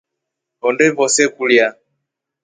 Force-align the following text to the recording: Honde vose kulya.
Honde 0.63 0.87
vose 0.97 1.23
kulya. 1.35 1.67